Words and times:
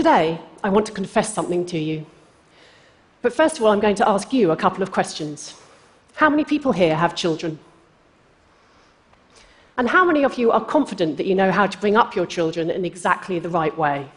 Today, 0.00 0.40
I 0.64 0.70
want 0.70 0.86
to 0.86 0.92
confess 0.92 1.34
something 1.34 1.66
to 1.66 1.78
you. 1.78 2.06
But 3.20 3.34
first 3.34 3.58
of 3.58 3.64
all, 3.64 3.70
I'm 3.70 3.80
going 3.80 3.96
to 3.96 4.08
ask 4.08 4.32
you 4.32 4.50
a 4.50 4.56
couple 4.56 4.82
of 4.82 4.90
questions. 4.92 5.54
How 6.14 6.30
many 6.30 6.42
people 6.42 6.72
here 6.72 6.96
have 6.96 7.14
children? 7.14 7.58
And 9.76 9.86
how 9.86 10.02
many 10.02 10.24
of 10.24 10.38
you 10.38 10.52
are 10.52 10.64
confident 10.64 11.18
that 11.18 11.26
you 11.26 11.34
know 11.34 11.52
how 11.52 11.66
to 11.66 11.76
bring 11.76 11.98
up 11.98 12.16
your 12.16 12.24
children 12.24 12.70
in 12.70 12.86
exactly 12.86 13.40
the 13.40 13.50
right 13.50 13.76
way? 13.76 14.08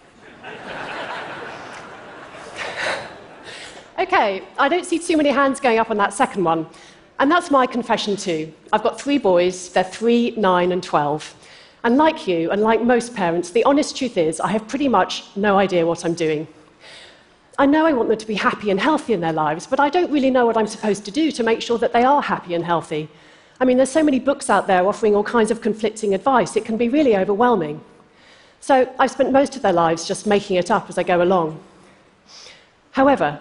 okay, 3.99 4.41
I 4.57 4.69
don't 4.69 4.85
see 4.85 4.99
too 4.99 5.17
many 5.17 5.31
hands 5.31 5.59
going 5.59 5.79
up 5.79 5.91
on 5.91 5.97
that 5.97 6.13
second 6.13 6.45
one. 6.45 6.65
And 7.19 7.29
that's 7.29 7.51
my 7.51 7.67
confession 7.67 8.15
too. 8.15 8.53
I've 8.71 8.83
got 8.83 9.01
three 9.01 9.17
boys, 9.17 9.67
they're 9.73 9.83
three, 9.83 10.31
nine, 10.37 10.71
and 10.71 10.81
12. 10.81 11.35
And 11.83 11.97
like 11.97 12.27
you, 12.27 12.49
and 12.51 12.61
like 12.61 12.81
most 12.81 13.13
parents, 13.13 13.49
the 13.49 13.63
honest 13.65 13.97
truth 13.97 14.17
is 14.17 14.39
I 14.39 14.47
have 14.47 14.67
pretty 14.67 14.87
much 14.87 15.25
no 15.35 15.57
idea 15.57 15.85
what 15.85 16.05
I'm 16.05 16.13
doing. 16.13 16.47
I 17.59 17.65
know 17.65 17.85
I 17.85 17.93
want 17.93 18.09
them 18.09 18.17
to 18.17 18.25
be 18.25 18.35
happy 18.35 18.71
and 18.71 18.79
healthy 18.79 19.13
in 19.13 19.19
their 19.19 19.33
lives, 19.33 19.67
but 19.67 19.79
I 19.79 19.89
don't 19.89 20.11
really 20.11 20.31
know 20.31 20.45
what 20.45 20.57
I'm 20.57 20.65
supposed 20.65 21.05
to 21.05 21.11
do 21.11 21.31
to 21.31 21.43
make 21.43 21.61
sure 21.61 21.77
that 21.77 21.93
they 21.93 22.03
are 22.03 22.21
happy 22.21 22.55
and 22.55 22.63
healthy. 22.63 23.09
I 23.59 23.65
mean, 23.65 23.77
there's 23.77 23.91
so 23.91 24.01
many 24.01 24.19
books 24.19 24.49
out 24.49 24.65
there 24.65 24.87
offering 24.87 25.15
all 25.15 25.23
kinds 25.23 25.51
of 25.51 25.61
conflicting 25.61 26.13
advice, 26.13 26.55
it 26.55 26.65
can 26.65 26.77
be 26.77 26.89
really 26.89 27.15
overwhelming. 27.15 27.81
So 28.59 28.91
I've 28.97 29.11
spent 29.11 29.31
most 29.31 29.55
of 29.55 29.61
their 29.61 29.73
lives 29.73 30.07
just 30.07 30.25
making 30.25 30.55
it 30.55 30.71
up 30.71 30.89
as 30.89 30.97
I 30.97 31.03
go 31.03 31.21
along. 31.21 31.61
However, 32.91 33.39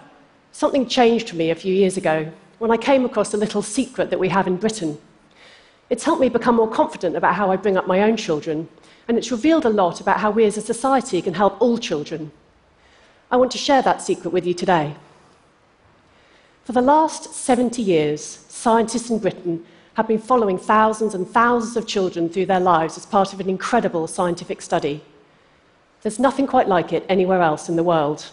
something 0.51 0.87
changed 0.87 1.29
for 1.29 1.37
me 1.37 1.49
a 1.49 1.55
few 1.55 1.73
years 1.73 1.95
ago 1.95 2.31
when 2.59 2.71
I 2.71 2.77
came 2.77 3.05
across 3.05 3.33
a 3.33 3.37
little 3.37 3.61
secret 3.61 4.09
that 4.09 4.19
we 4.19 4.29
have 4.29 4.47
in 4.47 4.57
Britain. 4.57 4.97
It's 5.93 6.05
helped 6.05 6.21
me 6.21 6.27
become 6.27 6.55
more 6.55 6.67
confident 6.67 7.15
about 7.15 7.35
how 7.35 7.51
I 7.51 7.55
bring 7.55 7.77
up 7.77 7.85
my 7.85 8.01
own 8.01 8.17
children, 8.17 8.67
and 9.07 9.15
it's 9.15 9.29
revealed 9.29 9.63
a 9.63 9.69
lot 9.69 10.01
about 10.01 10.19
how 10.19 10.31
we 10.31 10.43
as 10.43 10.57
a 10.57 10.61
society 10.61 11.21
can 11.21 11.35
help 11.35 11.61
all 11.61 11.77
children. 11.77 12.31
I 13.29 13.37
want 13.37 13.51
to 13.51 13.59
share 13.59 13.83
that 13.83 14.01
secret 14.01 14.33
with 14.33 14.43
you 14.43 14.55
today. 14.55 14.95
For 16.63 16.71
the 16.71 16.81
last 16.81 17.35
70 17.35 17.79
years, 17.83 18.23
scientists 18.49 19.11
in 19.11 19.19
Britain 19.19 19.63
have 19.93 20.07
been 20.07 20.17
following 20.17 20.57
thousands 20.57 21.13
and 21.13 21.29
thousands 21.29 21.77
of 21.77 21.85
children 21.85 22.27
through 22.27 22.47
their 22.47 22.59
lives 22.59 22.97
as 22.97 23.05
part 23.05 23.31
of 23.31 23.39
an 23.39 23.47
incredible 23.47 24.07
scientific 24.07 24.63
study. 24.63 25.03
There's 26.01 26.17
nothing 26.17 26.47
quite 26.47 26.67
like 26.67 26.91
it 26.91 27.05
anywhere 27.07 27.43
else 27.43 27.69
in 27.69 27.75
the 27.75 27.83
world. 27.83 28.31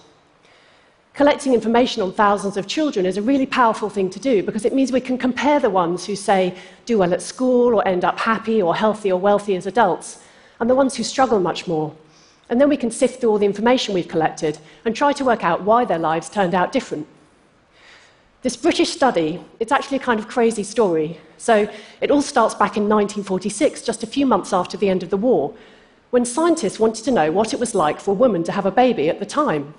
Collecting 1.15 1.55
information 1.55 2.03
on 2.03 2.13
thousands 2.13 2.57
of 2.57 2.67
children 2.67 3.05
is 3.05 3.17
a 3.17 3.23
really 3.23 3.47
powerful 3.47 3.91
thing 3.91 4.09
to 4.11 4.21
do 4.21 4.43
because 4.43 4.65
it 4.65 4.73
means 4.73 4.93
we 4.93 5.01
can 5.01 5.19
compare 5.19 5.61
the 5.61 5.69
ones 5.69 6.07
who, 6.07 6.15
say, 6.15 6.55
do 6.87 6.99
well 6.99 7.13
at 7.13 7.21
school 7.21 7.75
or 7.75 7.87
end 7.87 8.05
up 8.05 8.19
happy 8.19 8.63
or 8.63 8.75
healthy 8.75 9.11
or 9.11 9.21
wealthy 9.21 9.57
as 9.57 9.67
adults 9.67 10.23
and 10.61 10.71
the 10.71 10.75
ones 10.75 10.97
who 10.97 11.03
struggle 11.03 11.41
much 11.41 11.67
more. 11.67 11.95
And 12.49 12.61
then 12.61 12.69
we 12.69 12.77
can 12.77 12.91
sift 12.91 13.21
through 13.21 13.31
all 13.31 13.39
the 13.39 13.47
information 13.47 13.95
we've 13.95 14.09
collected 14.09 14.59
and 14.85 14.95
try 14.95 15.13
to 15.15 15.25
work 15.25 15.45
out 15.45 15.63
why 15.63 15.85
their 15.85 15.99
lives 15.99 16.29
turned 16.29 16.55
out 16.55 16.73
different. 16.73 17.07
This 18.43 18.57
British 18.57 18.91
study, 18.91 19.41
it's 19.59 19.73
actually 19.73 19.99
a 19.99 20.01
kind 20.01 20.19
of 20.19 20.29
crazy 20.29 20.63
story. 20.63 21.21
So 21.37 21.69
it 22.01 22.11
all 22.11 22.23
starts 22.23 22.55
back 22.55 22.77
in 22.77 22.89
1946, 22.89 23.83
just 23.83 24.03
a 24.03 24.07
few 24.07 24.27
months 24.27 24.53
after 24.53 24.77
the 24.77 24.89
end 24.89 25.03
of 25.03 25.11
the 25.11 25.17
war, 25.17 25.55
when 26.11 26.25
scientists 26.25 26.81
wanted 26.81 27.05
to 27.05 27.11
know 27.11 27.31
what 27.31 27.53
it 27.53 27.61
was 27.61 27.75
like 27.75 28.01
for 28.01 28.13
a 28.13 28.15
woman 28.15 28.43
to 28.45 28.53
have 28.53 28.67
a 28.67 28.71
baby 28.71 29.09
at 29.09 29.21
the 29.21 29.27
time. 29.27 29.75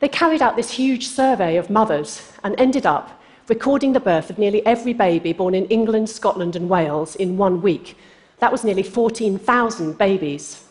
They 0.00 0.08
carried 0.08 0.42
out 0.42 0.56
this 0.56 0.70
huge 0.72 1.06
survey 1.08 1.56
of 1.56 1.70
mothers 1.70 2.32
and 2.44 2.54
ended 2.58 2.84
up 2.84 3.22
recording 3.48 3.92
the 3.92 4.00
birth 4.00 4.28
of 4.28 4.38
nearly 4.38 4.64
every 4.66 4.92
baby 4.92 5.32
born 5.32 5.54
in 5.54 5.66
England, 5.66 6.10
Scotland, 6.10 6.56
and 6.56 6.68
Wales 6.68 7.16
in 7.16 7.38
one 7.38 7.62
week. 7.62 7.96
That 8.40 8.52
was 8.52 8.64
nearly 8.64 8.82
14,000 8.82 9.96
babies. 9.96 10.64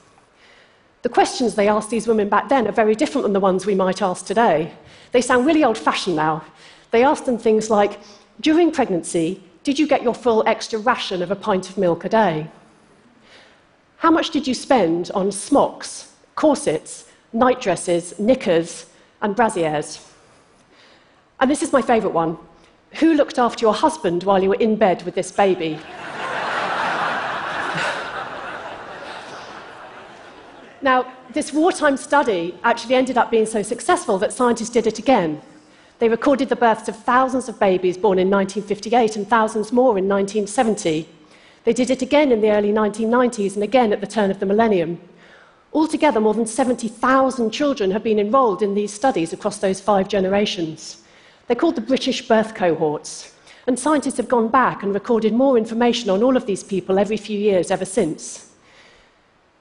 The 1.01 1.09
questions 1.09 1.55
they 1.55 1.67
asked 1.67 1.89
these 1.89 2.07
women 2.07 2.29
back 2.29 2.49
then 2.49 2.67
are 2.67 2.71
very 2.71 2.95
different 2.95 3.23
than 3.23 3.33
the 3.33 3.39
ones 3.39 3.65
we 3.65 3.75
might 3.75 4.01
ask 4.01 4.25
today. 4.25 4.73
They 5.11 5.21
sound 5.21 5.45
really 5.45 5.63
old 5.63 5.77
fashioned 5.77 6.15
now. 6.15 6.43
They 6.91 7.03
asked 7.03 7.25
them 7.25 7.37
things 7.37 7.69
like 7.69 7.99
During 8.41 8.71
pregnancy, 8.71 9.41
did 9.63 9.79
you 9.79 9.87
get 9.87 10.03
your 10.03 10.13
full 10.13 10.43
extra 10.45 10.77
ration 10.77 11.21
of 11.21 11.31
a 11.31 11.35
pint 11.35 11.69
of 11.69 11.77
milk 11.77 12.05
a 12.05 12.09
day? 12.09 12.51
How 13.97 14.11
much 14.11 14.29
did 14.29 14.45
you 14.45 14.53
spend 14.53 15.09
on 15.15 15.31
smocks, 15.31 16.11
corsets, 16.35 17.09
night 17.33 17.61
dresses, 17.61 18.19
knickers, 18.19 18.87
and 19.25 19.35
brassieres? 19.35 20.07
And 21.39 21.51
this 21.51 21.61
is 21.61 21.73
my 21.73 21.81
favourite 21.81 22.13
one. 22.13 22.37
Who 22.99 23.13
looked 23.15 23.37
after 23.37 23.65
your 23.65 23.73
husband 23.73 24.23
while 24.23 24.41
you 24.41 24.47
were 24.49 24.55
in 24.55 24.77
bed 24.77 25.03
with 25.03 25.15
this 25.15 25.31
baby? 25.31 25.73
now, 30.81 31.11
this 31.33 31.51
wartime 31.51 31.97
study 31.97 32.57
actually 32.63 32.95
ended 32.95 33.17
up 33.17 33.29
being 33.29 33.45
so 33.45 33.61
successful 33.61 34.17
that 34.19 34.31
scientists 34.31 34.69
did 34.69 34.87
it 34.87 34.99
again. 34.99 35.41
They 35.99 36.07
recorded 36.07 36.47
the 36.49 36.55
births 36.55 36.87
of 36.87 36.95
thousands 36.95 37.49
of 37.49 37.59
babies 37.59 37.97
born 37.97 38.19
in 38.19 38.29
1958 38.29 39.17
and 39.17 39.27
thousands 39.27 39.73
more 39.73 39.97
in 39.97 40.07
1970. 40.07 41.09
They 41.65 41.73
did 41.73 41.89
it 41.89 42.01
again 42.01 42.31
in 42.31 42.41
the 42.41 42.51
early 42.51 42.71
1990s 42.71 43.55
and 43.55 43.63
again 43.63 43.91
at 43.91 43.99
the 43.99 44.07
turn 44.07 44.29
of 44.29 44.39
the 44.39 44.45
millennium. 44.45 45.01
Altogether, 45.75 46.21
more 46.21 46.33
than 46.33 46.45
70,000 46.45 47.51
children 47.51 47.91
have 47.91 48.01
been 48.01 48.17
enrolled 48.17 48.61
in 48.61 48.75
these 48.75 48.93
studies 48.93 49.33
across 49.33 49.57
those 49.57 49.81
five 49.81 50.07
generations. 50.07 51.03
They're 51.45 51.55
called 51.57 51.75
the 51.75 51.81
British 51.81 52.25
birth 52.29 52.55
cohorts, 52.55 53.33
and 53.67 53.77
scientists 53.77 54.15
have 54.15 54.29
gone 54.29 54.47
back 54.47 54.83
and 54.83 54.93
recorded 54.93 55.33
more 55.33 55.57
information 55.57 56.09
on 56.09 56.23
all 56.23 56.37
of 56.37 56.45
these 56.45 56.63
people 56.63 56.97
every 56.97 57.17
few 57.17 57.37
years 57.37 57.71
ever 57.71 57.83
since. 57.83 58.53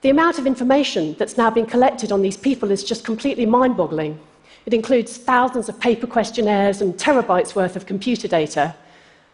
The 0.02 0.10
amount 0.10 0.38
of 0.38 0.46
information 0.46 1.16
that's 1.18 1.36
now 1.36 1.50
been 1.50 1.66
collected 1.66 2.12
on 2.12 2.22
these 2.22 2.36
people 2.36 2.70
is 2.70 2.84
just 2.84 3.04
completely 3.04 3.44
mind 3.44 3.76
boggling. 3.76 4.20
It 4.66 4.72
includes 4.72 5.16
thousands 5.16 5.68
of 5.68 5.80
paper 5.80 6.06
questionnaires 6.06 6.80
and 6.80 6.94
terabytes 6.94 7.56
worth 7.56 7.74
of 7.74 7.86
computer 7.86 8.28
data. 8.28 8.76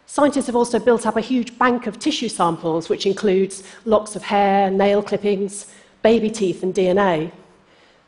Scientists 0.07 0.47
have 0.47 0.55
also 0.55 0.79
built 0.79 1.05
up 1.05 1.15
a 1.15 1.21
huge 1.21 1.59
bank 1.59 1.85
of 1.85 1.99
tissue 1.99 2.27
samples, 2.27 2.89
which 2.89 3.05
includes 3.05 3.61
locks 3.85 4.15
of 4.15 4.23
hair, 4.23 4.71
nail 4.71 5.03
clippings, 5.03 5.67
baby 6.01 6.29
teeth, 6.29 6.63
and 6.63 6.73
DNA. 6.73 7.31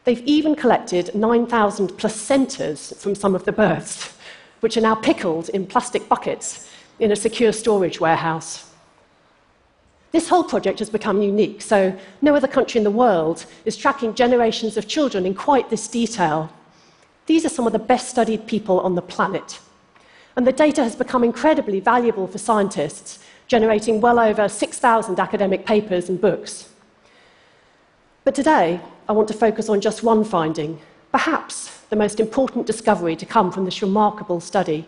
They've 0.03 0.25
even 0.25 0.55
collected 0.55 1.13
9,000 1.15 1.89
placentas 1.89 2.95
from 2.97 3.15
some 3.15 3.35
of 3.35 3.45
the 3.45 3.51
births, 3.51 4.17
which 4.59 4.75
are 4.77 4.81
now 4.81 4.95
pickled 4.95 5.49
in 5.49 5.65
plastic 5.65 6.09
buckets 6.09 6.69
in 6.99 7.11
a 7.11 7.15
secure 7.15 7.51
storage 7.51 7.99
warehouse. 7.99 8.69
This 10.11 10.29
whole 10.29 10.43
project 10.43 10.79
has 10.79 10.89
become 10.89 11.21
unique, 11.21 11.61
so 11.61 11.97
no 12.21 12.35
other 12.35 12.47
country 12.47 12.77
in 12.77 12.83
the 12.83 12.91
world 12.91 13.45
is 13.65 13.75
tracking 13.75 14.13
generations 14.13 14.77
of 14.77 14.87
children 14.87 15.25
in 15.25 15.33
quite 15.33 15.69
this 15.69 15.87
detail. 15.87 16.51
These 17.25 17.45
are 17.45 17.49
some 17.49 17.65
of 17.65 17.73
the 17.73 17.79
best 17.79 18.09
studied 18.09 18.45
people 18.45 18.79
on 18.81 18.95
the 18.95 19.01
planet. 19.01 19.59
And 20.35 20.45
the 20.45 20.51
data 20.51 20.83
has 20.83 20.95
become 20.95 21.23
incredibly 21.23 21.79
valuable 21.79 22.27
for 22.27 22.37
scientists, 22.37 23.19
generating 23.47 24.01
well 24.01 24.19
over 24.19 24.47
6,000 24.47 25.19
academic 25.19 25.65
papers 25.65 26.09
and 26.09 26.19
books. 26.19 26.69
But 28.23 28.35
today, 28.35 28.79
I 29.09 29.11
want 29.11 29.27
to 29.27 29.33
focus 29.33 29.67
on 29.67 29.81
just 29.81 30.01
one 30.01 30.23
finding, 30.23 30.79
perhaps 31.11 31.79
the 31.89 31.95
most 31.97 32.19
important 32.19 32.65
discovery 32.65 33.15
to 33.17 33.25
come 33.25 33.51
from 33.51 33.65
this 33.65 33.81
remarkable 33.81 34.39
study. 34.39 34.87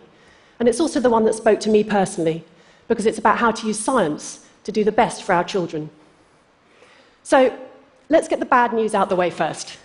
And 0.58 0.68
it's 0.68 0.80
also 0.80 1.00
the 1.00 1.10
one 1.10 1.24
that 1.24 1.34
spoke 1.34 1.60
to 1.60 1.70
me 1.70 1.84
personally, 1.84 2.44
because 2.88 3.04
it's 3.04 3.18
about 3.18 3.36
how 3.36 3.50
to 3.50 3.66
use 3.66 3.78
science 3.78 4.46
to 4.64 4.72
do 4.72 4.84
the 4.84 4.92
best 4.92 5.22
for 5.22 5.34
our 5.34 5.44
children. 5.44 5.90
So 7.24 7.56
let's 8.08 8.26
get 8.26 8.40
the 8.40 8.46
bad 8.46 8.72
news 8.72 8.94
out 8.94 9.10
the 9.10 9.16
way 9.16 9.28
first. 9.28 9.76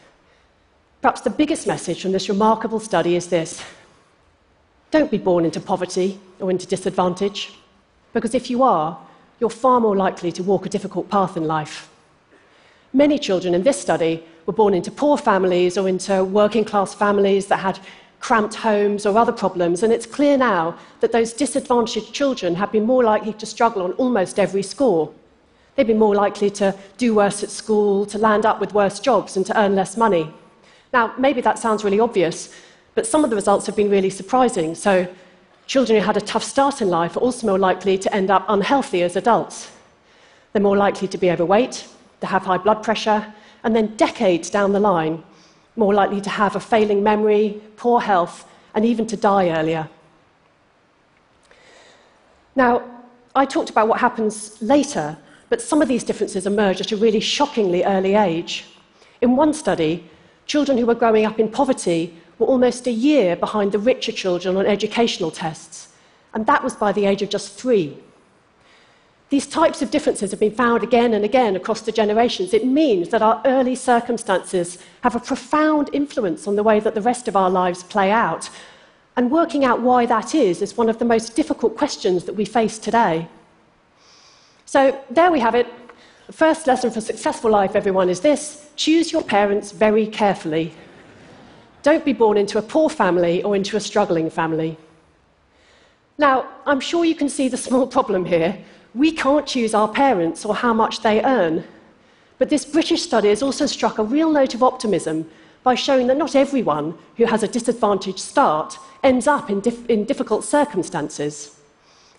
Perhaps 1.02 1.22
the 1.22 1.30
biggest 1.30 1.68
message 1.68 2.02
from 2.02 2.14
this 2.14 2.30
remarkable 2.30 2.80
study 2.80 3.16
is 3.16 3.28
this 3.28 3.62
don't 4.92 5.12
be 5.12 5.18
born 5.18 5.46
into 5.46 5.60
poverty 5.60 6.20
or 6.40 6.52
into 6.52 6.68
disadvantage, 6.68 7.54
because 8.14 8.34
if 8.34 8.50
you 8.50 8.64
are, 8.64 8.98
you're 9.40 9.50
far 9.50 9.80
more 9.80 9.96
likely 9.96 10.32
to 10.32 10.44
walk 10.44 10.66
a 10.66 10.70
difficult 10.70 11.10
path 11.10 11.36
in 11.36 11.46
life. 11.46 11.91
Many 12.94 13.18
children 13.18 13.54
in 13.54 13.64
this 13.64 13.80
study 13.80 14.24
were 14.46 14.54
born 14.54 14.74
into 14.74 14.92
poor 14.92 15.18
families 15.18 15.78
or 15.78 15.88
into 15.88 16.24
working 16.26 16.66
class 16.66 16.94
families 16.94 17.48
that 17.48 17.60
had 17.60 17.80
cramped 18.20 18.56
homes 18.56 19.06
or 19.06 19.18
other 19.18 19.32
problems, 19.32 19.82
and 19.82 19.94
it's 19.94 20.06
clear 20.06 20.38
now 20.38 20.78
that 21.00 21.12
those 21.12 21.32
disadvantaged 21.32 22.14
children 22.14 22.56
have 22.56 22.72
been 22.72 22.86
more 22.86 23.04
likely 23.04 23.34
to 23.34 23.46
struggle 23.46 23.82
on 23.82 23.94
almost 23.94 24.40
every 24.40 24.62
score. 24.62 25.12
They've 25.76 25.88
been 25.88 25.98
more 25.98 26.16
likely 26.16 26.50
to 26.52 26.76
do 26.98 27.16
worse 27.16 27.44
at 27.44 27.50
school, 27.50 28.06
to 28.08 28.18
land 28.18 28.46
up 28.46 28.60
with 28.60 28.74
worse 28.74 29.00
jobs, 29.00 29.38
and 29.38 29.46
to 29.46 29.58
earn 29.58 29.74
less 29.74 29.96
money. 29.96 30.32
Now, 30.92 31.14
maybe 31.18 31.40
that 31.42 31.60
sounds 31.60 31.86
really 31.86 32.00
obvious, 32.00 32.54
but 32.94 33.08
some 33.08 33.24
of 33.24 33.30
the 33.30 33.38
results 33.38 33.66
have 33.68 33.76
been 33.76 33.90
really 33.90 34.10
surprising. 34.10 34.76
So, 34.76 35.08
children 35.66 35.98
who 35.98 36.06
had 36.06 36.18
a 36.18 36.22
tough 36.22 36.44
start 36.44 36.82
in 36.82 36.90
life 36.90 37.16
are 37.16 37.22
also 37.22 37.48
more 37.48 37.58
likely 37.58 37.98
to 37.98 38.14
end 38.14 38.30
up 38.30 38.46
unhealthy 38.50 39.02
as 39.02 39.16
adults. 39.16 39.72
They're 40.52 40.62
more 40.62 40.76
likely 40.76 41.08
to 41.08 41.18
be 41.18 41.32
overweight, 41.32 41.88
to 42.22 42.28
have 42.28 42.44
high 42.44 42.58
blood 42.58 42.82
pressure, 42.82 43.34
and 43.64 43.76
then 43.76 43.96
decades 43.98 44.50
down 44.50 44.72
the 44.72 44.80
line, 44.80 45.24
more 45.76 45.94
likely 45.94 46.22
to 46.22 46.30
have 46.30 46.56
a 46.56 46.60
failing 46.60 47.04
memory, 47.04 47.62
poor 47.76 48.00
health, 48.00 48.48
and 48.74 48.86
even 48.86 49.06
to 49.08 49.18
die 49.18 49.50
earlier. 49.50 49.90
Now, 52.56 52.84
I 53.36 53.46
talked 53.46 53.70
about 53.70 53.88
what 53.88 54.00
happens 54.00 54.62
later, 54.62 55.18
but 55.50 55.62
some 55.62 55.82
of 55.82 55.88
these 55.88 56.04
differences 56.04 56.46
emerge 56.46 56.82
at 56.82 56.92
a 56.92 56.98
really 56.98 57.20
shockingly 57.20 57.84
early 57.84 58.16
age. 58.16 58.66
In 59.22 59.36
one 59.36 59.54
study, 59.54 60.10
children 60.46 60.78
who 60.78 60.86
were 60.86 60.96
growing 60.96 61.26
up 61.26 61.40
in 61.40 61.50
poverty 61.50 62.18
were 62.40 62.48
almost 62.48 62.88
a 62.88 62.92
year 62.92 63.36
behind 63.36 63.72
the 63.72 63.80
richer 63.80 64.12
children 64.12 64.58
on 64.58 64.66
educational 64.66 65.32
tests, 65.32 65.90
and 66.34 66.46
that 66.46 66.64
was 66.64 66.76
by 66.76 66.92
the 66.92 67.06
age 67.06 67.22
of 67.22 67.30
just 67.30 67.58
three. 67.58 67.98
These 69.32 69.48
types 69.48 69.82
of 69.82 69.92
differences 69.92 70.32
have 70.32 70.42
been 70.42 70.54
found 70.54 70.84
again 70.84 71.14
and 71.14 71.24
again 71.24 71.56
across 71.56 71.80
the 71.80 71.94
generations. 71.94 72.54
It 72.54 72.66
means 72.66 73.08
that 73.10 73.22
our 73.22 73.42
early 73.46 73.76
circumstances 73.76 74.78
have 75.04 75.16
a 75.16 75.22
profound 75.22 75.90
influence 75.94 76.50
on 76.50 76.58
the 76.58 76.64
way 76.64 76.82
that 76.82 76.96
the 76.96 77.02
rest 77.02 77.30
of 77.30 77.38
our 77.38 77.50
lives 77.50 77.82
play 77.82 78.12
out. 78.12 78.50
And 79.16 79.32
working 79.32 79.64
out 79.64 79.80
why 79.82 80.06
that 80.06 80.36
is 80.36 80.62
is 80.62 80.76
one 80.76 80.90
of 80.90 81.00
the 81.00 81.06
most 81.06 81.34
difficult 81.34 81.78
questions 81.78 82.26
that 82.26 82.36
we 82.36 82.44
face 82.44 82.78
today. 82.78 83.30
So, 84.66 85.02
there 85.10 85.32
we 85.32 85.40
have 85.40 85.56
it. 85.56 85.68
The 86.28 86.34
first 86.34 86.68
lesson 86.68 86.92
for 86.92 87.00
successful 87.00 87.52
life, 87.52 87.74
everyone, 87.74 88.10
is 88.10 88.20
this 88.20 88.70
choose 88.76 89.14
your 89.14 89.24
parents 89.24 89.72
very 89.72 90.08
carefully. 90.08 90.74
Don't 91.84 92.04
be 92.04 92.14
born 92.14 92.36
into 92.36 92.58
a 92.58 92.62
poor 92.62 92.90
family 92.90 93.42
or 93.44 93.56
into 93.56 93.78
a 93.78 93.80
struggling 93.80 94.30
family. 94.30 94.78
Now, 96.18 96.50
I'm 96.66 96.82
sure 96.82 97.06
you 97.06 97.16
can 97.16 97.30
see 97.30 97.48
the 97.48 97.56
small 97.58 97.88
problem 97.88 98.26
here. 98.26 98.62
We 98.94 99.12
can't 99.12 99.48
choose 99.48 99.74
our 99.74 99.88
parents 99.88 100.46
or 100.46 100.56
how 100.56 100.74
much 100.74 101.02
they 101.02 101.24
earn. 101.24 101.64
But 102.38 102.50
this 102.50 102.66
British 102.66 103.04
study 103.04 103.30
has 103.30 103.44
also 103.44 103.66
struck 103.66 103.98
a 103.98 104.04
real 104.04 104.32
note 104.32 104.54
of 104.54 104.64
optimism 104.64 105.30
by 105.64 105.76
showing 105.76 106.08
that 106.08 106.18
not 106.18 106.36
everyone 106.36 106.98
who 107.18 107.26
has 107.26 107.44
a 107.44 107.48
disadvantaged 107.48 108.20
start 108.20 108.78
ends 109.04 109.28
up 109.28 109.50
in, 109.50 109.60
dif- 109.60 109.90
in 109.90 110.06
difficult 110.06 110.44
circumstances. 110.44 111.60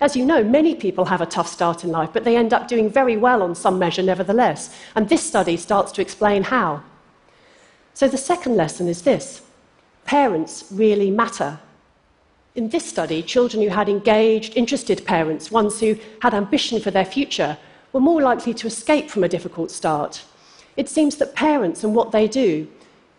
As 0.01 0.17
you 0.17 0.25
know, 0.25 0.43
many 0.43 0.75
people 0.75 1.05
have 1.05 1.21
a 1.21 1.27
tough 1.27 1.47
start 1.47 1.85
in 1.85 1.91
life, 1.91 2.11
but 2.13 2.25
they 2.25 2.37
end 2.37 2.53
up 2.53 2.69
doing 2.69 2.91
very 2.91 3.17
well 3.17 3.43
on 3.43 3.55
some 3.55 3.79
measure 3.79 4.03
nevertheless. 4.03 4.75
And 4.95 5.09
this 5.09 5.23
study 5.23 5.57
starts 5.57 5.93
to 5.93 6.03
explain 6.03 6.43
how. 6.43 6.83
So 7.95 8.09
the 8.09 8.19
second 8.19 8.57
lesson 8.57 8.89
is 8.89 9.03
this 9.03 9.43
parents 10.05 10.65
really 10.71 11.11
matter. 11.11 11.61
In 12.55 12.69
this 12.69 12.85
study, 12.85 13.23
children 13.23 13.63
who 13.63 13.71
had 13.71 13.89
engaged, 13.89 14.55
interested 14.57 15.07
parents, 15.07 15.51
ones 15.51 15.81
who 15.81 15.97
had 16.21 16.35
ambition 16.35 16.81
for 16.81 16.91
their 16.91 17.05
future, 17.05 17.57
were 17.95 18.01
more 18.01 18.21
likely 18.21 18.53
to 18.53 18.67
escape 18.67 19.09
from 19.09 19.25
a 19.25 19.29
difficult 19.29 19.71
start. 19.71 20.23
It 20.77 20.89
seems 20.89 21.17
that 21.17 21.35
parents 21.35 21.83
and 21.83 21.95
what 21.95 22.13
they 22.13 22.29
do 22.29 22.69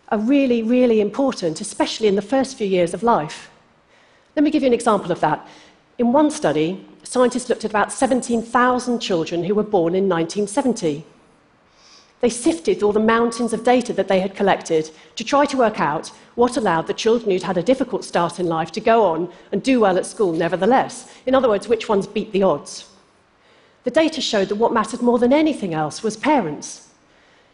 are 0.10 0.20
really, 0.20 0.62
really 0.62 1.02
important, 1.02 1.62
especially 1.62 2.08
in 2.08 2.16
the 2.16 2.22
first 2.22 2.58
few 2.58 2.68
years 2.68 2.94
of 2.94 3.02
life. 3.02 3.50
Let 4.36 4.44
me 4.44 4.52
give 4.52 4.62
you 4.62 4.68
an 4.68 4.74
example 4.74 5.12
of 5.12 5.20
that. 5.22 5.48
In 5.98 6.12
one 6.12 6.30
study, 6.30 6.86
scientists 7.02 7.50
looked 7.50 7.66
at 7.66 7.72
about 7.72 7.92
17,000 7.92 9.00
children 9.00 9.44
who 9.44 9.56
were 9.56 9.64
born 9.64 9.96
in 9.96 10.08
1970. 10.08 11.06
They 12.24 12.30
sifted 12.30 12.82
all 12.82 12.94
the 12.94 13.02
mountains 13.02 13.52
of 13.52 13.66
data 13.66 13.92
that 13.92 14.08
they 14.08 14.22
had 14.22 14.34
collected 14.34 14.90
to 15.18 15.26
try 15.26 15.44
to 15.44 15.58
work 15.58 15.82
out 15.82 16.08
what 16.36 16.56
allowed 16.56 16.88
the 16.88 16.94
children 16.94 17.30
who'd 17.30 17.44
had 17.44 17.58
a 17.58 17.62
difficult 17.62 18.06
start 18.06 18.40
in 18.40 18.48
life 18.48 18.72
to 18.72 18.80
go 18.80 19.04
on 19.08 19.30
and 19.52 19.62
do 19.62 19.82
well 19.82 19.98
at 19.98 20.06
school 20.06 20.32
nevertheless. 20.32 21.14
In 21.26 21.36
other 21.36 21.50
words, 21.50 21.68
which 21.68 21.90
ones 21.90 22.08
beat 22.08 22.32
the 22.32 22.42
odds. 22.42 22.88
The 23.84 23.92
data 23.92 24.22
showed 24.22 24.48
that 24.48 24.56
what 24.56 24.72
mattered 24.72 25.02
more 25.02 25.20
than 25.20 25.34
anything 25.34 25.74
else 25.74 26.02
was 26.02 26.16
parents. 26.16 26.92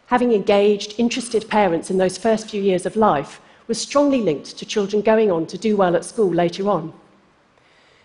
Having 0.06 0.34
engaged, 0.34 0.94
interested 1.00 1.50
parents 1.50 1.90
in 1.90 1.98
those 1.98 2.20
first 2.20 2.52
few 2.52 2.62
years 2.62 2.86
of 2.86 2.96
life 2.96 3.42
was 3.66 3.82
strongly 3.82 4.22
linked 4.22 4.56
to 4.56 4.68
children 4.68 5.02
going 5.02 5.32
on 5.32 5.48
to 5.48 5.58
do 5.58 5.76
well 5.76 5.96
at 5.96 6.06
school 6.06 6.32
later 6.32 6.70
on. 6.70 6.94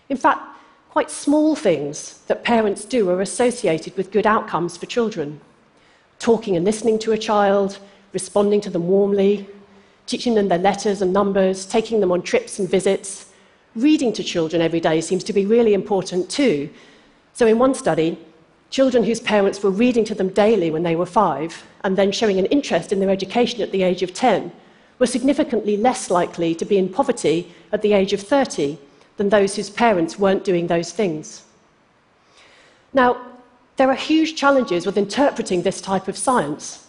In 0.09 0.17
fact, 0.17 0.41
quite 0.89 1.11
small 1.11 1.55
things 1.55 2.21
that 2.25 2.43
parents 2.43 2.85
do 2.85 3.07
are 3.11 3.21
associated 3.21 3.95
with 3.95 4.11
good 4.11 4.25
outcomes 4.25 4.77
for 4.77 4.87
children. 4.87 5.41
Talking 6.19 6.55
and 6.55 6.65
listening 6.65 6.99
to 6.99 7.11
a 7.11 7.17
child, 7.17 7.79
responding 8.13 8.61
to 8.61 8.69
them 8.69 8.87
warmly, 8.87 9.47
teaching 10.05 10.35
them 10.35 10.47
their 10.47 10.57
letters 10.57 11.01
and 11.01 11.11
numbers, 11.11 11.65
taking 11.65 11.99
them 11.99 12.11
on 12.11 12.21
trips 12.21 12.59
and 12.59 12.69
visits. 12.69 13.31
Reading 13.75 14.13
to 14.13 14.23
children 14.23 14.61
every 14.61 14.79
day 14.79 15.01
seems 15.01 15.23
to 15.25 15.33
be 15.33 15.45
really 15.45 15.73
important 15.73 16.29
too. 16.29 16.69
So, 17.33 17.45
in 17.47 17.59
one 17.59 17.73
study, 17.73 18.17
children 18.69 19.03
whose 19.03 19.19
parents 19.19 19.61
were 19.61 19.71
reading 19.71 20.05
to 20.05 20.15
them 20.15 20.29
daily 20.29 20.71
when 20.71 20.83
they 20.83 20.95
were 20.95 21.05
five 21.05 21.63
and 21.83 21.97
then 21.97 22.11
showing 22.11 22.39
an 22.39 22.45
interest 22.47 22.91
in 22.91 22.99
their 22.99 23.09
education 23.09 23.61
at 23.61 23.71
the 23.71 23.83
age 23.83 24.01
of 24.03 24.13
10 24.13 24.51
were 24.99 25.07
significantly 25.07 25.77
less 25.77 26.09
likely 26.09 26.55
to 26.55 26.65
be 26.65 26.77
in 26.77 26.89
poverty 26.89 27.51
at 27.71 27.81
the 27.81 27.93
age 27.93 28.13
of 28.13 28.21
30 28.21 28.77
than 29.17 29.29
those 29.29 29.55
whose 29.55 29.69
parents 29.69 30.19
weren't 30.19 30.43
doing 30.43 30.67
those 30.67 30.91
things. 30.91 31.43
Now, 32.93 33.21
there 33.77 33.89
are 33.89 33.95
huge 33.95 34.35
challenges 34.35 34.85
with 34.85 34.97
interpreting 34.97 35.61
this 35.61 35.81
type 35.81 36.07
of 36.07 36.17
science. 36.17 36.87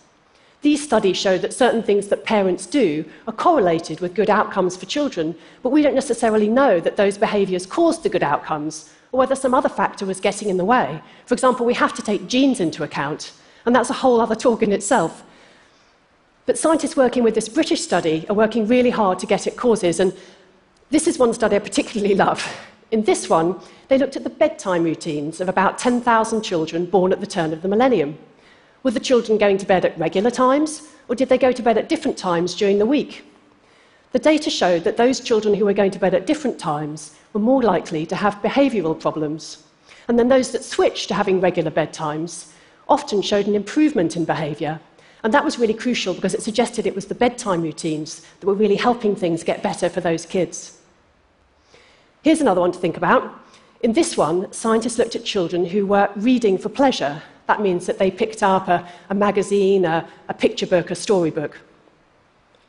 These 0.62 0.82
studies 0.82 1.16
show 1.16 1.38
that 1.38 1.52
certain 1.52 1.82
things 1.82 2.08
that 2.08 2.24
parents 2.24 2.66
do 2.66 3.04
are 3.26 3.32
correlated 3.32 4.00
with 4.00 4.14
good 4.14 4.30
outcomes 4.30 4.76
for 4.76 4.86
children, 4.86 5.34
but 5.62 5.70
we 5.70 5.82
don't 5.82 5.94
necessarily 5.94 6.48
know 6.48 6.80
that 6.80 6.96
those 6.96 7.18
behaviours 7.18 7.66
caused 7.66 8.02
the 8.02 8.08
good 8.08 8.22
outcomes 8.22 8.90
or 9.12 9.18
whether 9.18 9.34
some 9.34 9.54
other 9.54 9.68
factor 9.68 10.06
was 10.06 10.20
getting 10.20 10.48
in 10.48 10.56
the 10.56 10.64
way. 10.64 11.00
For 11.26 11.34
example, 11.34 11.66
we 11.66 11.74
have 11.74 11.92
to 11.94 12.02
take 12.02 12.26
genes 12.26 12.60
into 12.60 12.82
account, 12.82 13.32
and 13.64 13.74
that's 13.74 13.90
a 13.90 13.94
whole 13.94 14.20
other 14.20 14.34
talk 14.34 14.62
in 14.62 14.72
itself. 14.72 15.24
But 16.46 16.58
scientists 16.58 16.96
working 16.96 17.22
with 17.22 17.34
this 17.34 17.48
British 17.48 17.80
study 17.80 18.24
are 18.28 18.34
working 18.34 18.66
really 18.66 18.90
hard 18.90 19.18
to 19.20 19.26
get 19.26 19.46
at 19.46 19.56
causes, 19.56 20.00
and 20.00 20.12
this 20.90 21.06
is 21.08 21.18
one 21.18 21.34
study 21.34 21.56
I 21.56 21.58
particularly 21.58 22.14
love. 22.26 22.46
In 22.92 23.02
this 23.02 23.28
one, 23.28 23.58
they 23.88 23.98
looked 23.98 24.16
at 24.16 24.22
the 24.22 24.30
bedtime 24.30 24.84
routines 24.84 25.40
of 25.40 25.48
about 25.48 25.78
10,000 25.78 26.42
children 26.42 26.86
born 26.86 27.12
at 27.12 27.20
the 27.20 27.26
turn 27.26 27.52
of 27.52 27.62
the 27.62 27.68
millennium. 27.68 28.16
Were 28.84 28.92
the 28.92 29.00
children 29.00 29.38
going 29.38 29.58
to 29.58 29.66
bed 29.66 29.84
at 29.84 29.98
regular 29.98 30.30
times, 30.30 30.82
or 31.08 31.16
did 31.16 31.28
they 31.28 31.38
go 31.38 31.50
to 31.50 31.62
bed 31.62 31.78
at 31.78 31.88
different 31.88 32.16
times 32.16 32.54
during 32.54 32.78
the 32.78 32.86
week? 32.86 33.24
The 34.12 34.20
data 34.20 34.50
showed 34.50 34.84
that 34.84 34.96
those 34.96 35.18
children 35.18 35.54
who 35.54 35.64
were 35.64 35.72
going 35.72 35.90
to 35.90 35.98
bed 35.98 36.14
at 36.14 36.26
different 36.26 36.60
times 36.60 37.16
were 37.32 37.40
more 37.40 37.60
likely 37.60 38.06
to 38.06 38.16
have 38.16 38.40
behavioural 38.40 38.98
problems. 38.98 39.64
And 40.06 40.16
then 40.16 40.28
those 40.28 40.52
that 40.52 40.62
switched 40.62 41.08
to 41.08 41.14
having 41.14 41.40
regular 41.40 41.72
bedtimes 41.72 42.52
often 42.88 43.20
showed 43.20 43.48
an 43.48 43.56
improvement 43.56 44.16
in 44.16 44.24
behaviour. 44.24 44.78
And 45.24 45.34
that 45.34 45.44
was 45.44 45.58
really 45.58 45.74
crucial 45.74 46.14
because 46.14 46.34
it 46.34 46.42
suggested 46.42 46.86
it 46.86 46.94
was 46.94 47.06
the 47.06 47.14
bedtime 47.16 47.62
routines 47.62 48.24
that 48.38 48.46
were 48.46 48.54
really 48.54 48.76
helping 48.76 49.16
things 49.16 49.42
get 49.42 49.62
better 49.62 49.88
for 49.88 50.00
those 50.00 50.24
kids. 50.24 50.75
Here's 52.26 52.40
another 52.40 52.60
one 52.60 52.72
to 52.72 52.78
think 52.80 52.96
about. 52.96 53.38
In 53.82 53.92
this 53.92 54.16
one, 54.16 54.52
scientists 54.52 54.98
looked 54.98 55.14
at 55.14 55.24
children 55.24 55.64
who 55.64 55.86
were 55.86 56.10
reading 56.16 56.58
for 56.58 56.68
pleasure. 56.68 57.22
That 57.46 57.60
means 57.60 57.86
that 57.86 58.00
they 58.00 58.10
picked 58.10 58.42
up 58.42 58.66
a, 58.66 58.84
a 59.08 59.14
magazine, 59.14 59.84
a, 59.84 60.08
a 60.28 60.34
picture 60.34 60.66
book, 60.66 60.90
a 60.90 60.96
storybook. 60.96 61.56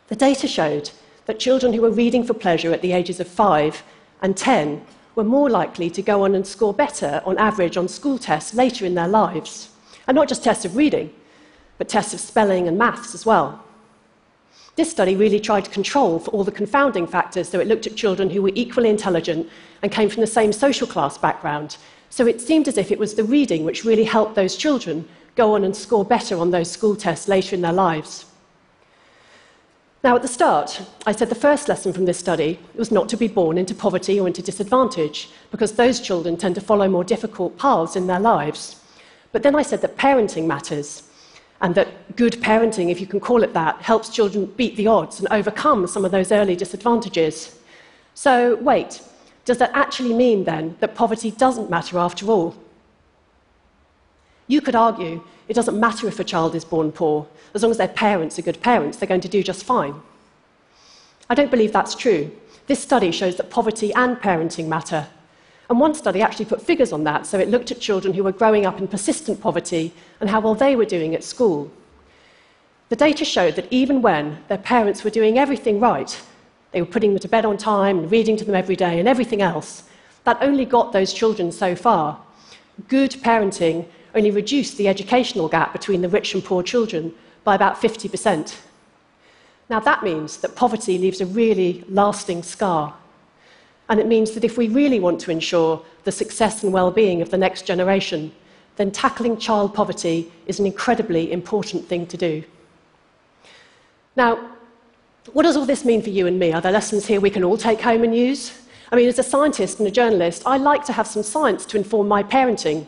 The 0.09 0.15
data 0.15 0.47
showed 0.47 0.91
that 1.25 1.39
children 1.39 1.73
who 1.73 1.81
were 1.81 1.89
reading 1.89 2.23
for 2.23 2.35
pleasure 2.35 2.71
at 2.71 2.83
the 2.83 2.91
ages 2.91 3.19
of 3.19 3.27
5 3.27 3.81
and 4.21 4.37
10 4.37 4.85
were 5.15 5.23
more 5.23 5.49
likely 5.49 5.89
to 5.89 6.03
go 6.03 6.23
on 6.23 6.35
and 6.35 6.45
score 6.45 6.71
better 6.71 7.23
on 7.25 7.35
average 7.39 7.77
on 7.77 7.87
school 7.87 8.19
tests 8.19 8.53
later 8.53 8.85
in 8.85 8.93
their 8.93 9.07
lives. 9.07 9.69
And 10.05 10.13
not 10.13 10.29
just 10.29 10.43
tests 10.43 10.65
of 10.65 10.75
reading, 10.75 11.11
but 11.79 11.89
tests 11.89 12.13
of 12.13 12.19
spelling 12.19 12.67
and 12.67 12.77
maths 12.77 13.15
as 13.15 13.25
well. 13.25 13.63
This 14.77 14.91
study 14.91 15.15
really 15.15 15.39
tried 15.39 15.65
to 15.65 15.71
control 15.71 16.19
for 16.19 16.29
all 16.29 16.43
the 16.43 16.51
confounding 16.51 17.07
factors, 17.07 17.49
so 17.49 17.59
it 17.59 17.67
looked 17.67 17.87
at 17.87 17.95
children 17.95 18.29
who 18.29 18.43
were 18.43 18.51
equally 18.53 18.89
intelligent 18.89 19.49
and 19.81 19.91
came 19.91 20.07
from 20.07 20.21
the 20.21 20.27
same 20.27 20.53
social 20.53 20.85
class 20.85 21.17
background. 21.17 21.77
So 22.11 22.27
it 22.27 22.39
seemed 22.39 22.67
as 22.67 22.77
if 22.77 22.91
it 22.91 22.99
was 22.99 23.15
the 23.15 23.23
reading 23.23 23.65
which 23.65 23.83
really 23.83 24.03
helped 24.03 24.35
those 24.35 24.55
children 24.55 25.07
go 25.35 25.55
on 25.55 25.63
and 25.63 25.75
score 25.75 26.05
better 26.05 26.37
on 26.37 26.51
those 26.51 26.69
school 26.69 26.95
tests 26.95 27.27
later 27.27 27.55
in 27.55 27.61
their 27.61 27.73
lives. 27.73 28.25
Now, 30.03 30.15
at 30.15 30.21
the 30.21 30.27
start, 30.27 30.83
I 31.07 31.11
said 31.11 31.29
the 31.29 31.35
first 31.35 31.67
lesson 31.67 31.91
from 31.91 32.05
this 32.05 32.19
study 32.19 32.59
was 32.75 32.91
not 32.91 33.09
to 33.09 33.17
be 33.17 33.27
born 33.27 33.57
into 33.57 33.73
poverty 33.73 34.19
or 34.19 34.27
into 34.27 34.43
disadvantage, 34.43 35.31
because 35.49 35.71
those 35.71 35.99
children 35.99 36.37
tend 36.37 36.53
to 36.53 36.61
follow 36.61 36.87
more 36.87 37.03
difficult 37.03 37.57
paths 37.57 37.95
in 37.95 38.05
their 38.05 38.19
lives. 38.19 38.79
But 39.31 39.41
then 39.41 39.55
I 39.55 39.63
said 39.63 39.81
that 39.81 39.97
parenting 39.97 40.45
matters 40.45 41.06
and 41.61 41.73
that 41.75 42.15
good 42.15 42.33
parenting, 42.33 42.91
if 42.91 43.01
you 43.01 43.07
can 43.07 43.19
call 43.19 43.43
it 43.43 43.53
that, 43.53 43.81
helps 43.81 44.09
children 44.09 44.45
beat 44.57 44.75
the 44.75 44.87
odds 44.87 45.19
and 45.19 45.27
overcome 45.31 45.87
some 45.87 46.05
of 46.05 46.11
those 46.11 46.31
early 46.31 46.55
disadvantages. 46.55 47.59
So, 48.13 48.55
wait, 48.57 49.01
does 49.45 49.57
that 49.57 49.71
actually 49.73 50.13
mean 50.13 50.43
then 50.43 50.75
that 50.79 50.95
poverty 50.95 51.31
doesn't 51.31 51.69
matter 51.69 51.97
after 51.97 52.27
all? 52.27 52.55
You 54.47 54.61
could 54.61 54.75
argue 54.75 55.23
it 55.47 55.53
doesn't 55.53 55.79
matter 55.79 56.07
if 56.07 56.19
a 56.19 56.23
child 56.23 56.55
is 56.55 56.65
born 56.65 56.91
poor, 56.91 57.27
as 57.53 57.63
long 57.63 57.71
as 57.71 57.77
their 57.77 57.87
parents 57.87 58.37
are 58.37 58.43
good 58.43 58.61
parents, 58.61 58.97
they're 58.97 59.07
going 59.07 59.21
to 59.21 59.29
do 59.29 59.41
just 59.41 59.63
fine. 59.63 59.95
I 61.29 61.35
don't 61.35 61.51
believe 61.51 61.73
that's 61.73 61.95
true. 61.95 62.31
This 62.67 62.81
study 62.81 63.11
shows 63.11 63.37
that 63.37 63.49
poverty 63.49 63.93
and 63.93 64.17
parenting 64.17 64.67
matter, 64.67 65.07
and 65.69 65.79
one 65.79 65.93
study 65.93 66.21
actually 66.21 66.45
put 66.45 66.61
figures 66.61 66.93
on 66.93 67.03
that, 67.03 67.25
so 67.25 67.37
it 67.37 67.49
looked 67.49 67.71
at 67.71 67.79
children 67.79 68.13
who 68.13 68.23
were 68.23 68.31
growing 68.31 68.65
up 68.65 68.79
in 68.79 68.87
persistent 68.87 69.41
poverty 69.41 69.93
and 70.21 70.29
how 70.29 70.39
well 70.39 70.55
they 70.55 70.75
were 70.75 70.85
doing 70.85 71.13
at 71.13 71.23
school. 71.23 71.71
The 72.89 72.95
data 72.95 73.25
showed 73.25 73.55
that 73.55 73.67
even 73.69 74.01
when 74.01 74.43
their 74.47 74.57
parents 74.57 75.03
were 75.03 75.09
doing 75.09 75.37
everything 75.37 75.79
right, 75.79 76.21
they 76.71 76.81
were 76.81 76.87
putting 76.87 77.11
them 77.11 77.19
to 77.19 77.27
bed 77.27 77.43
on 77.45 77.57
time 77.57 77.99
and 77.99 78.11
reading 78.11 78.37
to 78.37 78.45
them 78.45 78.55
every 78.55 78.75
day 78.75 78.99
and 78.99 79.07
everything 79.07 79.41
else, 79.41 79.83
that 80.23 80.37
only 80.41 80.65
got 80.65 80.93
those 80.93 81.13
children 81.13 81.51
so 81.51 81.75
far. 81.75 82.19
Good 82.87 83.11
parenting 83.11 83.87
only 84.15 84.31
reduced 84.31 84.77
the 84.77 84.87
educational 84.87 85.49
gap 85.49 85.73
between 85.73 86.01
the 86.01 86.09
rich 86.09 86.33
and 86.33 86.43
poor 86.43 86.63
children 86.63 87.13
by 87.43 87.55
about 87.55 87.81
50%. 87.81 88.55
Now, 89.69 89.79
that 89.81 90.03
means 90.03 90.37
that 90.37 90.55
poverty 90.55 90.97
leaves 90.97 91.19
a 91.19 91.25
really 91.25 91.83
lasting 91.89 92.43
scar. 92.43 92.93
And 93.89 93.99
it 93.99 94.07
means 94.07 94.31
that 94.31 94.43
if 94.43 94.57
we 94.57 94.67
really 94.67 94.99
want 94.99 95.19
to 95.21 95.31
ensure 95.31 95.81
the 96.03 96.11
success 96.11 96.63
and 96.63 96.73
well 96.73 96.91
being 96.91 97.21
of 97.21 97.29
the 97.29 97.37
next 97.37 97.65
generation, 97.65 98.31
then 98.75 98.91
tackling 98.91 99.37
child 99.37 99.73
poverty 99.73 100.31
is 100.45 100.59
an 100.59 100.65
incredibly 100.65 101.31
important 101.31 101.85
thing 101.87 102.05
to 102.07 102.17
do. 102.17 102.43
Now, 104.15 104.49
what 105.33 105.43
does 105.43 105.57
all 105.57 105.65
this 105.65 105.83
mean 105.83 106.01
for 106.01 106.09
you 106.09 106.27
and 106.27 106.39
me? 106.39 106.53
Are 106.53 106.61
there 106.61 106.71
lessons 106.71 107.05
here 107.05 107.19
we 107.19 107.29
can 107.29 107.43
all 107.43 107.57
take 107.57 107.81
home 107.81 108.03
and 108.03 108.15
use? 108.15 108.61
I 108.91 108.95
mean, 108.95 109.09
as 109.09 109.19
a 109.19 109.23
scientist 109.23 109.79
and 109.79 109.87
a 109.87 109.91
journalist, 109.91 110.43
I 110.45 110.57
like 110.57 110.85
to 110.85 110.93
have 110.93 111.07
some 111.07 111.23
science 111.23 111.65
to 111.67 111.77
inform 111.77 112.07
my 112.07 112.23
parenting. 112.23 112.87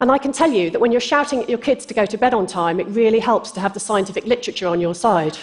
And 0.00 0.10
I 0.10 0.18
can 0.18 0.32
tell 0.32 0.50
you 0.50 0.70
that 0.70 0.80
when 0.80 0.92
you're 0.92 1.00
shouting 1.00 1.42
at 1.42 1.48
your 1.48 1.58
kids 1.58 1.84
to 1.86 1.94
go 1.94 2.06
to 2.06 2.16
bed 2.16 2.32
on 2.32 2.46
time, 2.46 2.80
it 2.80 2.86
really 2.86 3.18
helps 3.18 3.50
to 3.52 3.60
have 3.60 3.74
the 3.74 3.80
scientific 3.80 4.24
literature 4.24 4.68
on 4.68 4.80
your 4.80 4.94
side. 4.94 5.36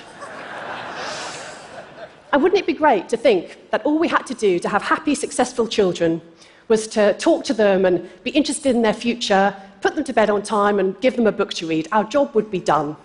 And 2.32 2.44
wouldn't 2.44 2.60
it 2.60 2.68
be 2.68 2.74
great 2.74 3.08
to 3.10 3.18
think 3.18 3.70
that 3.72 3.86
all 3.86 3.98
we 3.98 4.08
had 4.08 4.26
to 4.28 4.34
do 4.34 4.60
to 4.60 4.70
have 4.70 4.82
happy, 4.84 5.16
successful 5.16 5.68
children 5.68 6.22
was 6.68 6.88
to 6.88 7.14
talk 7.14 7.46
to 7.46 7.54
them 7.54 7.86
and 7.86 8.10
be 8.24 8.32
interested 8.32 8.76
in 8.76 8.82
their 8.82 8.94
future, 8.94 9.56
put 9.82 9.96
them 9.96 10.04
to 10.04 10.14
bed 10.14 10.30
on 10.30 10.44
time, 10.44 10.80
and 10.80 11.00
give 11.00 11.16
them 11.16 11.28
a 11.28 11.32
book 11.32 11.54
to 11.54 11.68
read? 11.68 11.88
Our 11.92 12.04
job 12.04 12.36
would 12.36 12.52
be 12.52 12.60
done. 12.60 12.98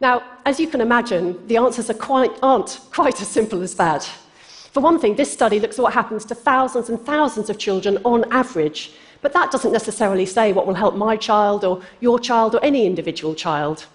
Now, 0.00 0.22
as 0.44 0.58
you 0.58 0.66
can 0.66 0.80
imagine, 0.80 1.46
the 1.46 1.56
answers 1.58 1.90
quite, 1.98 2.32
aren't 2.42 2.80
quite 2.92 3.20
as 3.20 3.28
simple 3.28 3.62
as 3.62 3.74
that. 3.74 4.10
For 4.72 4.80
one 4.80 4.98
thing, 4.98 5.14
this 5.14 5.32
study 5.32 5.60
looks 5.60 5.78
at 5.78 5.82
what 5.82 5.92
happens 5.92 6.24
to 6.26 6.34
thousands 6.34 6.88
and 6.88 7.00
thousands 7.00 7.48
of 7.48 7.58
children 7.58 7.98
on 8.04 8.30
average, 8.32 8.92
but 9.22 9.32
that 9.32 9.50
doesn't 9.50 9.72
necessarily 9.72 10.26
say 10.26 10.52
what 10.52 10.66
will 10.66 10.74
help 10.74 10.96
my 10.96 11.16
child 11.16 11.64
or 11.64 11.80
your 12.00 12.18
child 12.18 12.54
or 12.54 12.64
any 12.64 12.84
individual 12.84 13.34
child. 13.34 13.86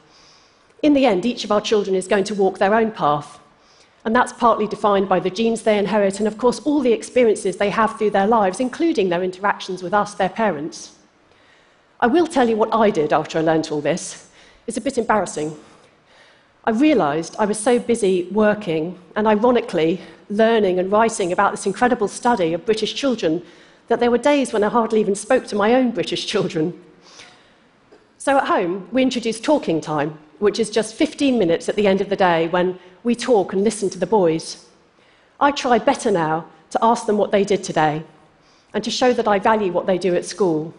In 0.82 0.94
the 0.94 1.06
end, 1.06 1.26
each 1.26 1.44
of 1.44 1.52
our 1.52 1.60
children 1.60 1.96
is 1.96 2.08
going 2.08 2.24
to 2.26 2.36
walk 2.36 2.60
their 2.60 2.74
own 2.74 2.92
path, 2.92 3.40
and 4.06 4.16
that's 4.16 4.34
partly 4.34 4.68
defined 4.68 5.10
by 5.10 5.20
the 5.20 5.30
genes 5.30 5.64
they 5.64 5.78
inherit 5.78 6.20
and, 6.20 6.28
of 6.28 6.38
course, 6.38 6.60
all 6.62 6.80
the 6.80 6.94
experiences 6.94 7.58
they 7.58 7.70
have 7.70 7.98
through 7.98 8.12
their 8.12 8.28
lives, 8.28 8.60
including 8.60 9.10
their 9.10 9.24
interactions 9.24 9.84
with 9.84 9.94
us, 9.94 10.14
their 10.14 10.30
parents. 10.30 10.96
I 12.00 12.08
will 12.08 12.28
tell 12.28 12.48
you 12.48 12.56
what 12.56 12.74
I 12.74 12.90
did 12.90 13.12
after 13.12 13.40
I 13.40 13.42
learned 13.42 13.68
all 13.72 13.82
this. 13.82 14.30
It's 14.68 14.78
a 14.78 14.82
bit 14.82 14.98
embarrassing. 14.98 15.58
I 16.64 16.72
realised 16.72 17.36
I 17.38 17.46
was 17.46 17.60
so 17.60 17.80
busy 17.80 18.28
working 18.32 18.98
and, 19.16 19.28
ironically, 19.28 20.02
learning 20.30 20.80
and 20.80 20.92
writing 20.92 21.32
about 21.32 21.52
this 21.52 21.66
incredible 21.66 22.08
study 22.08 22.54
of 22.54 22.66
British 22.66 22.94
children 22.94 23.42
that 23.88 24.00
there 24.00 24.12
were 24.12 24.18
days 24.18 24.54
when 24.54 24.64
I 24.64 24.70
hardly 24.70 25.00
even 25.00 25.16
spoke 25.16 25.48
to 25.48 25.56
my 25.56 25.74
own 25.74 25.92
British 25.92 26.26
children. 26.26 26.80
So 28.18 28.38
at 28.38 28.48
home, 28.48 28.88
we 28.92 29.02
introduced 29.02 29.44
talking 29.44 29.82
time, 29.82 30.20
which 30.40 30.60
is 30.60 30.70
just 30.70 30.96
15 30.96 31.38
minutes 31.38 31.70
at 31.70 31.76
the 31.76 31.88
end 31.88 32.02
of 32.02 32.10
the 32.10 32.16
day 32.16 32.48
when 32.48 32.80
we 33.04 33.16
talk 33.16 33.54
and 33.54 33.64
listen 33.64 33.90
to 33.90 34.00
the 34.00 34.08
boys. 34.08 34.66
I 35.40 35.52
try 35.52 35.78
better 35.80 36.12
now 36.12 36.48
to 36.72 36.80
ask 36.82 37.06
them 37.06 37.18
what 37.18 37.32
they 37.32 37.44
did 37.44 37.64
today 37.64 38.04
and 38.74 38.84
to 38.84 38.92
show 38.92 39.14
that 39.14 39.28
I 39.28 39.40
value 39.40 39.72
what 39.72 39.86
they 39.86 39.98
do 39.98 40.16
at 40.16 40.26
school. 40.26 40.74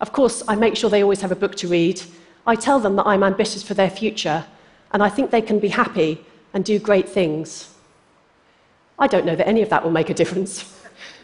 Of 0.00 0.12
course, 0.12 0.42
I 0.48 0.54
make 0.54 0.76
sure 0.76 0.90
they 0.90 1.02
always 1.02 1.20
have 1.20 1.32
a 1.32 1.36
book 1.36 1.56
to 1.56 1.68
read. 1.68 2.02
I 2.46 2.54
tell 2.56 2.80
them 2.80 2.96
that 2.96 3.06
I'm 3.06 3.22
ambitious 3.22 3.62
for 3.62 3.74
their 3.74 3.90
future 3.90 4.44
and 4.92 5.02
I 5.02 5.08
think 5.08 5.30
they 5.30 5.42
can 5.42 5.58
be 5.58 5.68
happy 5.68 6.24
and 6.52 6.64
do 6.64 6.78
great 6.78 7.08
things. 7.08 7.72
I 8.98 9.06
don't 9.06 9.24
know 9.24 9.36
that 9.36 9.48
any 9.48 9.62
of 9.62 9.68
that 9.70 9.82
will 9.82 9.90
make 9.90 10.10
a 10.10 10.14
difference, 10.14 10.80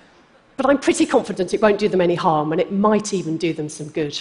but 0.57 0.67
I'm 0.67 0.79
pretty 0.79 1.05
confident 1.05 1.53
it 1.53 1.63
won't 1.63 1.79
do 1.79 1.89
them 1.89 2.01
any 2.01 2.15
harm 2.15 2.53
and 2.53 2.61
it 2.61 2.73
might 2.73 3.13
even 3.13 3.37
do 3.37 3.53
them 3.53 3.69
some 3.69 3.89
good. 3.89 4.21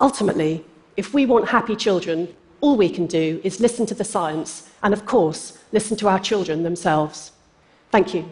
Ultimately, 0.00 0.64
if 0.98 1.14
we 1.14 1.24
want 1.24 1.48
happy 1.48 1.76
children, 1.76 2.26
all 2.60 2.76
we 2.76 2.90
can 2.90 3.06
do 3.06 3.40
is 3.44 3.60
listen 3.60 3.86
to 3.86 3.94
the 3.94 4.02
science 4.02 4.68
and, 4.82 4.92
of 4.92 5.06
course, 5.06 5.56
listen 5.70 5.96
to 5.96 6.08
our 6.08 6.18
children 6.18 6.64
themselves. 6.64 7.30
Thank 7.92 8.14
you. 8.14 8.28